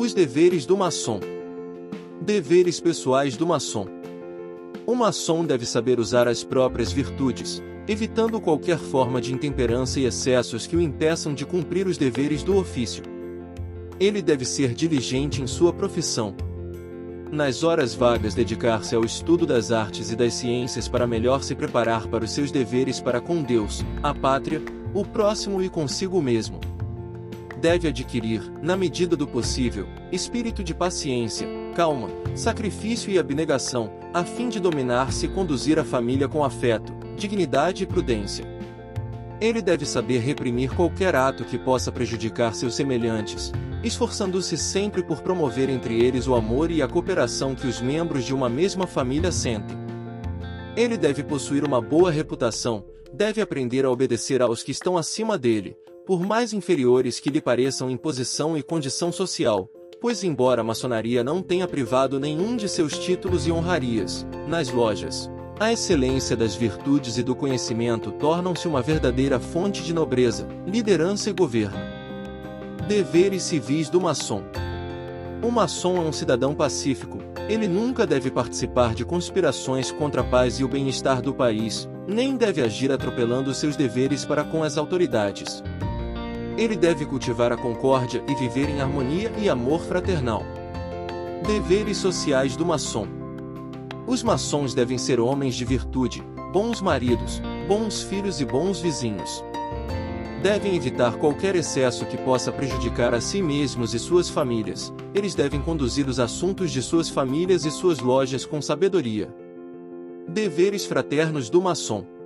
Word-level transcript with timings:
Os 0.00 0.14
deveres 0.14 0.64
do 0.64 0.76
maçom. 0.76 1.18
Deveres 2.22 2.78
pessoais 2.78 3.36
do 3.36 3.44
maçom. 3.44 3.84
O 4.86 4.94
maçom 4.94 5.44
deve 5.44 5.66
saber 5.66 5.98
usar 5.98 6.28
as 6.28 6.44
próprias 6.44 6.92
virtudes, 6.92 7.60
evitando 7.88 8.40
qualquer 8.40 8.78
forma 8.78 9.20
de 9.20 9.34
intemperança 9.34 9.98
e 9.98 10.04
excessos 10.04 10.68
que 10.68 10.76
o 10.76 10.80
impeçam 10.80 11.34
de 11.34 11.44
cumprir 11.44 11.88
os 11.88 11.98
deveres 11.98 12.44
do 12.44 12.56
ofício. 12.56 13.02
Ele 13.98 14.22
deve 14.22 14.44
ser 14.44 14.72
diligente 14.72 15.42
em 15.42 15.48
sua 15.48 15.72
profissão. 15.72 16.32
Nas 17.32 17.64
horas 17.64 17.92
vagas, 17.92 18.34
dedicar-se 18.34 18.94
ao 18.94 19.04
estudo 19.04 19.44
das 19.44 19.72
artes 19.72 20.12
e 20.12 20.14
das 20.16 20.32
ciências 20.32 20.86
para 20.86 21.08
melhor 21.08 21.42
se 21.42 21.56
preparar 21.56 22.06
para 22.06 22.24
os 22.24 22.30
seus 22.30 22.52
deveres 22.52 23.00
para 23.00 23.20
com 23.20 23.42
Deus, 23.42 23.84
a 24.00 24.14
pátria, 24.14 24.62
o 24.94 25.04
próximo 25.04 25.60
e 25.60 25.68
consigo 25.68 26.22
mesmo. 26.22 26.67
Deve 27.60 27.88
adquirir, 27.88 28.52
na 28.62 28.76
medida 28.76 29.16
do 29.16 29.26
possível, 29.26 29.88
espírito 30.12 30.62
de 30.62 30.72
paciência, 30.72 31.48
calma, 31.74 32.08
sacrifício 32.36 33.10
e 33.10 33.18
abnegação, 33.18 33.90
a 34.14 34.22
fim 34.22 34.48
de 34.48 34.60
dominar-se 34.60 35.26
e 35.26 35.28
conduzir 35.28 35.76
a 35.76 35.84
família 35.84 36.28
com 36.28 36.44
afeto, 36.44 36.92
dignidade 37.16 37.82
e 37.82 37.86
prudência. 37.86 38.44
Ele 39.40 39.60
deve 39.60 39.84
saber 39.84 40.18
reprimir 40.18 40.72
qualquer 40.72 41.16
ato 41.16 41.44
que 41.44 41.58
possa 41.58 41.90
prejudicar 41.90 42.54
seus 42.54 42.76
semelhantes, 42.76 43.52
esforçando-se 43.82 44.56
sempre 44.56 45.02
por 45.02 45.20
promover 45.20 45.68
entre 45.68 46.00
eles 46.00 46.28
o 46.28 46.36
amor 46.36 46.70
e 46.70 46.80
a 46.80 46.86
cooperação 46.86 47.56
que 47.56 47.66
os 47.66 47.80
membros 47.80 48.24
de 48.24 48.32
uma 48.32 48.48
mesma 48.48 48.86
família 48.86 49.32
sentem. 49.32 49.76
Ele 50.76 50.96
deve 50.96 51.24
possuir 51.24 51.64
uma 51.64 51.80
boa 51.80 52.10
reputação, 52.10 52.84
deve 53.12 53.40
aprender 53.40 53.84
a 53.84 53.90
obedecer 53.90 54.40
aos 54.40 54.62
que 54.62 54.70
estão 54.70 54.96
acima 54.96 55.36
dele, 55.36 55.76
por 56.08 56.26
mais 56.26 56.54
inferiores 56.54 57.20
que 57.20 57.28
lhe 57.28 57.38
pareçam 57.38 57.90
em 57.90 57.96
posição 57.98 58.56
e 58.56 58.62
condição 58.62 59.12
social, 59.12 59.68
pois 60.00 60.24
embora 60.24 60.62
a 60.62 60.64
maçonaria 60.64 61.22
não 61.22 61.42
tenha 61.42 61.68
privado 61.68 62.18
nenhum 62.18 62.56
de 62.56 62.66
seus 62.66 62.96
títulos 62.96 63.46
e 63.46 63.52
honrarias, 63.52 64.26
nas 64.46 64.70
lojas, 64.70 65.30
a 65.60 65.70
excelência 65.70 66.34
das 66.34 66.54
virtudes 66.54 67.18
e 67.18 67.22
do 67.22 67.36
conhecimento 67.36 68.10
tornam-se 68.12 68.66
uma 68.66 68.80
verdadeira 68.80 69.38
fonte 69.38 69.82
de 69.82 69.92
nobreza, 69.92 70.48
liderança 70.66 71.28
e 71.28 71.34
governo. 71.34 71.76
Deveres 72.88 73.42
civis 73.42 73.90
do 73.90 74.00
maçom. 74.00 74.42
O 75.42 75.50
maçom 75.50 75.98
é 75.98 76.00
um 76.00 76.12
cidadão 76.12 76.54
pacífico, 76.54 77.18
ele 77.50 77.68
nunca 77.68 78.06
deve 78.06 78.30
participar 78.30 78.94
de 78.94 79.04
conspirações 79.04 79.92
contra 79.92 80.22
a 80.22 80.24
paz 80.24 80.58
e 80.58 80.64
o 80.64 80.68
bem-estar 80.68 81.20
do 81.20 81.34
país, 81.34 81.86
nem 82.06 82.34
deve 82.34 82.62
agir 82.62 82.90
atropelando 82.90 83.52
seus 83.52 83.76
deveres 83.76 84.24
para 84.24 84.42
com 84.42 84.62
as 84.62 84.78
autoridades. 84.78 85.62
Ele 86.58 86.74
deve 86.74 87.06
cultivar 87.06 87.52
a 87.52 87.56
concórdia 87.56 88.20
e 88.26 88.34
viver 88.34 88.68
em 88.68 88.80
harmonia 88.80 89.32
e 89.38 89.48
amor 89.48 89.80
fraternal. 89.80 90.42
Deveres 91.46 91.98
sociais 91.98 92.56
do 92.56 92.66
maçom. 92.66 93.06
Os 94.08 94.24
maçons 94.24 94.74
devem 94.74 94.98
ser 94.98 95.20
homens 95.20 95.54
de 95.54 95.64
virtude, 95.64 96.20
bons 96.52 96.80
maridos, 96.80 97.40
bons 97.68 98.02
filhos 98.02 98.40
e 98.40 98.44
bons 98.44 98.80
vizinhos. 98.80 99.44
Devem 100.42 100.74
evitar 100.74 101.16
qualquer 101.18 101.54
excesso 101.54 102.04
que 102.06 102.16
possa 102.16 102.50
prejudicar 102.50 103.14
a 103.14 103.20
si 103.20 103.40
mesmos 103.40 103.94
e 103.94 103.98
suas 104.00 104.28
famílias. 104.28 104.92
Eles 105.14 105.36
devem 105.36 105.62
conduzir 105.62 106.08
os 106.08 106.18
assuntos 106.18 106.72
de 106.72 106.82
suas 106.82 107.08
famílias 107.08 107.64
e 107.66 107.70
suas 107.70 108.00
lojas 108.00 108.44
com 108.44 108.60
sabedoria. 108.60 109.32
Deveres 110.26 110.84
fraternos 110.84 111.48
do 111.48 111.62
maçom. 111.62 112.17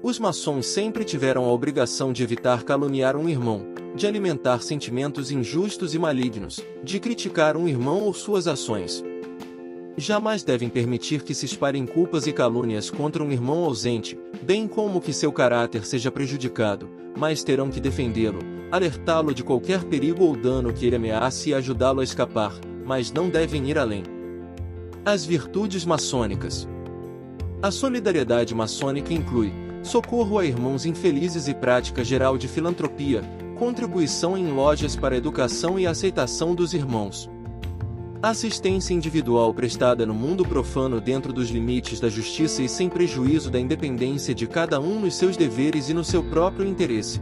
Os 0.00 0.16
maçons 0.16 0.66
sempre 0.66 1.04
tiveram 1.04 1.44
a 1.44 1.52
obrigação 1.52 2.12
de 2.12 2.22
evitar 2.22 2.62
caluniar 2.62 3.16
um 3.16 3.28
irmão, 3.28 3.66
de 3.96 4.06
alimentar 4.06 4.62
sentimentos 4.62 5.32
injustos 5.32 5.92
e 5.92 5.98
malignos, 5.98 6.60
de 6.84 7.00
criticar 7.00 7.56
um 7.56 7.66
irmão 7.66 8.02
ou 8.02 8.14
suas 8.14 8.46
ações. 8.46 9.02
Jamais 9.96 10.44
devem 10.44 10.68
permitir 10.68 11.24
que 11.24 11.34
se 11.34 11.46
espalhem 11.46 11.84
culpas 11.84 12.28
e 12.28 12.32
calúnias 12.32 12.88
contra 12.90 13.24
um 13.24 13.32
irmão 13.32 13.64
ausente, 13.64 14.16
bem 14.40 14.68
como 14.68 15.00
que 15.00 15.12
seu 15.12 15.32
caráter 15.32 15.84
seja 15.84 16.12
prejudicado, 16.12 16.88
mas 17.16 17.42
terão 17.42 17.68
que 17.68 17.80
defendê-lo, 17.80 18.38
alertá-lo 18.70 19.34
de 19.34 19.42
qualquer 19.42 19.82
perigo 19.82 20.22
ou 20.22 20.36
dano 20.36 20.72
que 20.72 20.86
ele 20.86 20.94
ameace 20.94 21.50
e 21.50 21.54
ajudá-lo 21.54 22.00
a 22.00 22.04
escapar, 22.04 22.54
mas 22.86 23.10
não 23.10 23.28
devem 23.28 23.68
ir 23.68 23.76
além. 23.76 24.04
As 25.04 25.24
virtudes 25.24 25.84
maçônicas. 25.84 26.68
A 27.60 27.72
solidariedade 27.72 28.54
maçônica 28.54 29.12
inclui 29.12 29.52
socorro 29.82 30.38
a 30.38 30.44
irmãos 30.44 30.84
infelizes 30.84 31.48
e 31.48 31.54
prática 31.54 32.04
geral 32.04 32.36
de 32.36 32.48
filantropia, 32.48 33.22
contribuição 33.58 34.36
em 34.36 34.48
lojas 34.48 34.94
para 34.94 35.16
educação 35.16 35.78
e 35.78 35.86
aceitação 35.86 36.54
dos 36.54 36.74
irmãos. 36.74 37.30
Assistência 38.20 38.94
individual 38.94 39.54
prestada 39.54 40.04
no 40.04 40.12
mundo 40.12 40.44
profano 40.44 41.00
dentro 41.00 41.32
dos 41.32 41.50
limites 41.50 42.00
da 42.00 42.08
justiça 42.08 42.62
e 42.62 42.68
sem 42.68 42.88
prejuízo 42.88 43.48
da 43.48 43.60
independência 43.60 44.34
de 44.34 44.46
cada 44.46 44.80
um 44.80 44.98
nos 44.98 45.14
seus 45.14 45.36
deveres 45.36 45.88
e 45.88 45.94
no 45.94 46.02
seu 46.02 46.24
próprio 46.24 46.66
interesse. 46.66 47.20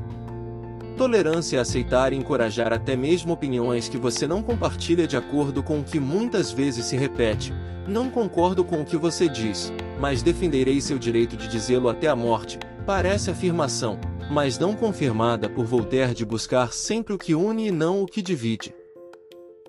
Tolerância 0.96 1.58
a 1.58 1.62
aceitar 1.62 2.14
e 2.14 2.16
encorajar 2.16 2.72
até 2.72 2.96
mesmo 2.96 3.34
opiniões 3.34 3.86
que 3.90 3.98
você 3.98 4.26
não 4.26 4.42
compartilha 4.42 5.06
de 5.06 5.18
acordo 5.18 5.62
com 5.62 5.80
o 5.80 5.84
que 5.84 6.00
muitas 6.00 6.50
vezes 6.50 6.86
se 6.86 6.96
repete. 6.96 7.52
Não 7.86 8.08
concordo 8.08 8.64
com 8.64 8.80
o 8.80 8.84
que 8.84 8.96
você 8.96 9.28
diz, 9.28 9.70
mas 9.98 10.22
defenderei 10.22 10.80
seu 10.80 10.98
direito 10.98 11.36
de 11.36 11.48
dizê-lo 11.48 11.88
até 11.88 12.08
a 12.08 12.16
morte. 12.16 12.58
Parece 12.84 13.30
afirmação, 13.30 13.98
mas 14.30 14.58
não 14.58 14.74
confirmada 14.74 15.48
por 15.48 15.64
Voltaire 15.64 16.14
de 16.14 16.24
buscar 16.24 16.72
sempre 16.72 17.14
o 17.14 17.18
que 17.18 17.34
une 17.34 17.68
e 17.68 17.70
não 17.70 18.02
o 18.02 18.06
que 18.06 18.22
divide. 18.22 18.74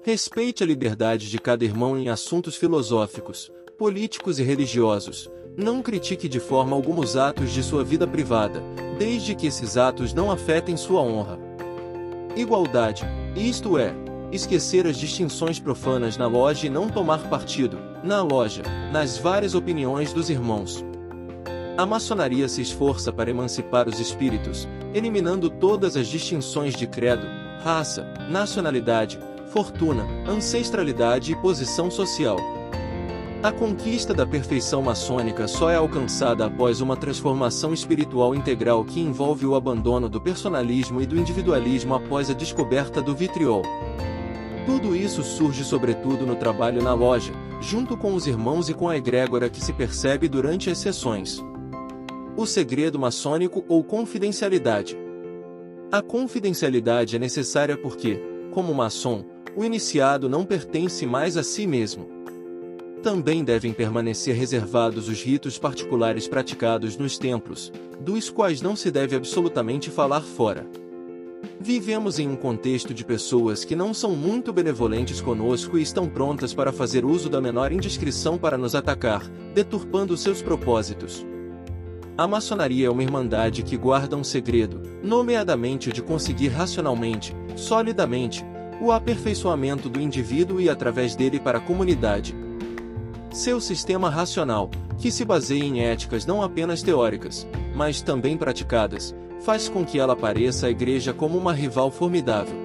Respeite 0.04 0.64
a 0.64 0.66
liberdade 0.66 1.30
de 1.30 1.38
cada 1.38 1.66
irmão 1.66 1.98
em 1.98 2.10
assuntos 2.10 2.56
filosóficos, 2.56 3.52
políticos 3.78 4.40
e 4.40 4.44
religiosos. 4.44 5.30
Não 5.58 5.82
critique 5.82 6.30
de 6.30 6.40
forma 6.40 6.76
alguma 6.76 7.02
os 7.02 7.18
atos 7.18 7.52
de 7.52 7.64
sua 7.64 7.84
vida 7.84 8.08
privada, 8.08 8.62
desde 8.98 9.36
que 9.36 9.48
esses 9.48 9.76
atos 9.76 10.14
não 10.14 10.32
afetem 10.32 10.78
sua 10.78 11.02
honra. 11.02 11.40
Igualdade, 12.36 13.04
isto 13.36 13.78
é, 13.78 13.94
esquecer 14.32 14.86
as 14.86 14.98
distinções 14.98 15.60
profanas 15.60 16.18
na 16.18 16.28
loja 16.28 16.68
e 16.68 16.70
não 16.70 16.90
tomar 16.90 17.30
partido, 17.30 17.80
na 18.04 18.22
loja, 18.22 18.64
nas 18.92 19.18
várias 19.18 19.56
opiniões 19.56 20.12
dos 20.14 20.30
irmãos. 20.30 20.84
A 21.78 21.86
maçonaria 21.86 22.48
se 22.50 22.62
esforça 22.62 23.14
para 23.14 23.30
emancipar 23.30 23.88
os 23.88 24.00
espíritos, 24.00 24.68
eliminando 24.94 25.50
todas 25.50 25.96
as 25.96 26.08
distinções 26.08 26.74
de 26.76 26.88
credo, 26.88 27.28
raça, 27.64 28.04
nacionalidade, 28.30 29.20
fortuna, 29.48 30.06
ancestralidade 30.28 31.32
e 31.32 31.36
posição 31.36 31.90
social. 31.90 32.38
A 33.44 33.52
conquista 33.52 34.16
da 34.16 34.26
perfeição 34.26 34.82
maçônica 34.82 35.48
só 35.48 35.70
é 35.70 35.76
alcançada 35.76 36.48
após 36.48 36.82
uma 36.82 36.98
transformação 36.98 37.72
espiritual 37.72 38.34
integral 38.34 38.84
que 38.84 39.00
envolve 39.00 39.46
o 39.46 39.54
abandono 39.54 40.10
do 40.10 40.20
personalismo 40.20 41.00
e 41.00 41.06
do 41.06 41.16
individualismo 41.16 41.94
após 41.94 42.32
a 42.32 42.34
descoberta 42.34 43.00
do 43.00 43.16
vitriol. 43.16 43.62
Tudo 44.68 44.94
isso 44.94 45.24
surge 45.24 45.64
sobretudo 45.64 46.26
no 46.26 46.36
trabalho 46.36 46.84
na 46.84 46.94
loja, 46.94 47.32
junto 47.62 47.96
com 47.96 48.14
os 48.14 48.28
irmãos 48.28 48.68
e 48.68 48.74
com 48.74 48.90
a 48.90 48.98
egrégora 48.98 49.50
que 49.50 49.64
se 49.64 49.72
percebe 49.72 50.28
durante 50.28 50.70
as 50.70 50.78
sessões. 50.78 51.42
O 52.36 52.46
segredo 52.46 53.00
maçônico 53.00 53.64
ou 53.70 53.82
confidencialidade. 53.82 54.98
A 55.90 56.02
confidencialidade 56.02 57.16
é 57.16 57.20
necessária 57.20 57.78
porque, 57.78 58.22
como 58.52 58.74
maçom, 58.74 59.24
o 59.56 59.64
iniciado 59.64 60.28
não 60.28 60.44
pertence 60.44 61.06
mais 61.06 61.38
a 61.38 61.44
si 61.44 61.66
mesmo. 61.66 62.06
Também 63.02 63.46
devem 63.46 63.72
permanecer 63.72 64.36
reservados 64.36 65.08
os 65.08 65.24
ritos 65.24 65.58
particulares 65.58 66.28
praticados 66.28 66.98
nos 66.98 67.18
templos, 67.18 67.72
dos 68.02 68.30
quais 68.30 68.62
não 68.62 68.76
se 68.76 68.92
deve 68.92 69.16
absolutamente 69.16 69.90
falar 69.90 70.20
fora. 70.20 70.68
Vivemos 71.60 72.20
em 72.20 72.28
um 72.28 72.36
contexto 72.36 72.94
de 72.94 73.04
pessoas 73.04 73.64
que 73.64 73.76
não 73.76 73.94
são 73.94 74.16
muito 74.16 74.54
benevolentes 74.54 75.22
conosco 75.22 75.78
e 75.78 75.82
estão 75.82 76.08
prontas 76.08 76.54
para 76.54 76.72
fazer 76.72 77.04
uso 77.04 77.30
da 77.30 77.42
menor 77.42 77.72
indiscrição 77.72 78.38
para 78.38 78.58
nos 78.58 78.76
atacar, 78.76 79.28
deturpando 79.54 80.16
seus 80.16 80.42
propósitos. 80.42 81.26
A 82.18 82.28
maçonaria 82.28 82.88
é 82.88 82.90
uma 82.90 83.04
irmandade 83.04 83.62
que 83.62 83.78
guarda 83.78 84.16
um 84.16 84.24
segredo, 84.24 84.82
nomeadamente 85.04 85.90
o 85.90 85.94
de 85.94 86.02
conseguir 86.02 86.48
racionalmente, 86.48 87.36
solidamente, 87.56 88.44
o 88.82 88.92
aperfeiçoamento 88.92 89.90
do 89.90 90.02
indivíduo 90.02 90.60
e 90.60 90.70
através 90.70 91.16
dele 91.16 91.40
para 91.40 91.60
a 91.60 91.62
comunidade. 91.62 92.36
Seu 93.32 93.62
sistema 93.62 94.10
racional, 94.10 94.72
que 94.98 95.12
se 95.12 95.24
baseia 95.24 95.64
em 95.64 95.82
éticas 95.82 96.26
não 96.26 96.42
apenas 96.42 96.82
teóricas, 96.82 97.48
mas 97.76 98.02
também 98.02 98.36
praticadas, 98.36 99.14
faz 99.42 99.70
com 99.70 99.86
que 99.86 100.00
ela 100.00 100.16
pareça 100.16 100.68
à 100.68 100.70
igreja 100.70 101.14
como 101.14 101.38
uma 101.38 101.54
rival 101.54 101.92
formidável. 101.92 102.56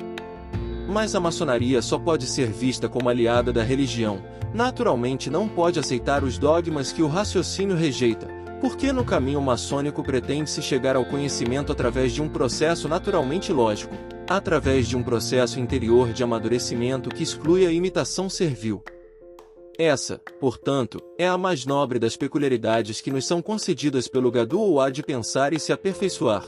Mas 0.89 1.15
a 1.15 1.21
maçonaria 1.21 1.81
só 1.81 1.99
pode 1.99 2.27
ser 2.27 2.49
vista 2.51 2.89
como 2.89 3.09
aliada 3.09 3.53
da 3.53 3.63
religião, 3.63 4.23
naturalmente 4.53 5.31
não 5.31 5.49
pode 5.49 5.79
aceitar 5.79 6.25
os 6.25 6.39
dogmas 6.39 6.93
que 6.93 7.03
o 7.03 7.09
raciocínio 7.09 7.77
rejeita, 7.77 8.29
porque 8.61 8.93
no 8.93 9.05
caminho 9.05 9.41
maçônico 9.41 10.03
pretende-se 10.03 10.63
chegar 10.63 10.95
ao 10.97 11.05
conhecimento 11.05 11.73
através 11.73 12.13
de 12.13 12.23
um 12.23 12.29
processo 12.29 12.89
naturalmente 12.89 13.53
lógico, 13.53 13.95
através 14.29 14.87
de 14.87 14.97
um 14.97 15.03
processo 15.03 15.59
interior 15.59 16.13
de 16.13 16.23
amadurecimento 16.23 17.11
que 17.11 17.23
exclui 17.23 17.67
a 17.67 17.73
imitação 17.73 18.29
servil. 18.29 18.83
Essa, 19.79 20.21
portanto, 20.39 21.01
é 21.19 21.27
a 21.27 21.39
mais 21.39 21.65
nobre 21.65 21.99
das 21.99 22.17
peculiaridades 22.17 23.01
que 23.01 23.11
nos 23.11 23.27
são 23.27 23.41
concedidas 23.41 24.07
pelo 24.07 24.31
Gadu 24.31 24.61
ou 24.61 24.81
há 24.81 24.91
de 24.91 25.03
pensar 25.03 25.53
e 25.53 25.59
se 25.59 25.73
aperfeiçoar. 25.73 26.45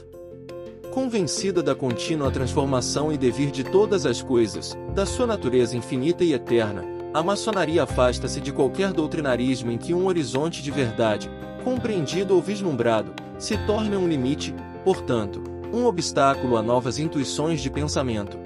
Convencida 0.95 1.61
da 1.61 1.75
contínua 1.75 2.31
transformação 2.31 3.11
e 3.13 3.19
devir 3.19 3.51
de 3.51 3.65
todas 3.65 4.07
as 4.07 4.23
coisas, 4.23 4.79
da 4.95 5.05
sua 5.05 5.27
natureza 5.27 5.77
infinita 5.77 6.23
e 6.23 6.33
eterna, 6.33 6.85
a 7.13 7.21
maçonaria 7.21 7.83
afasta-se 7.83 8.41
de 8.41 8.53
qualquer 8.53 8.93
doutrinarismo 8.93 9.73
em 9.73 9.77
que 9.77 9.93
um 9.93 10.07
horizonte 10.07 10.63
de 10.63 10.71
verdade, 10.71 11.29
compreendido 11.65 12.37
ou 12.37 12.41
vislumbrado, 12.41 13.13
se 13.41 13.59
torne 13.67 13.97
um 13.97 14.07
limite, 14.07 14.55
portanto, 14.85 15.43
um 15.73 15.85
obstáculo 15.85 16.57
a 16.57 16.63
novas 16.63 17.01
intuições 17.01 17.61
de 17.61 17.69
pensamento. 17.69 18.39